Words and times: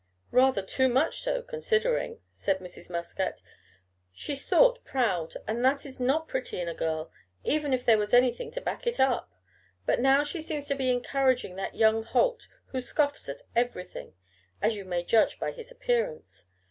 "Rather 0.31 0.63
too 0.63 0.89
much 0.89 1.19
so, 1.19 1.43
considering," 1.43 2.21
said 2.31 2.57
Mrs. 2.57 2.89
Muscat. 2.89 3.43
"She's 4.11 4.43
thought 4.43 4.83
proud, 4.83 5.35
and 5.47 5.63
that 5.63 5.85
is 5.85 5.99
not 5.99 6.27
pretty 6.27 6.59
in 6.59 6.67
a 6.67 6.73
girl, 6.73 7.11
even 7.43 7.71
if 7.71 7.85
there 7.85 7.99
was 7.99 8.11
anything 8.11 8.49
to 8.49 8.61
back 8.61 8.87
it 8.87 8.99
up. 8.99 9.31
But 9.85 9.99
now 9.99 10.23
she 10.23 10.41
seems 10.41 10.65
to 10.69 10.75
be 10.75 10.89
encouraging 10.89 11.55
that 11.57 11.75
young 11.75 12.01
Holt, 12.01 12.47
who 12.69 12.81
scoffs 12.81 13.29
at 13.29 13.43
everything, 13.55 14.15
as 14.59 14.75
you 14.75 14.85
may 14.85 15.03
judge 15.03 15.37
by 15.39 15.51
his 15.51 15.69
appearance. 15.69 16.47